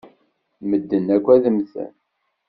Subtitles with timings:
[0.69, 1.93] Medden akk ad mmten.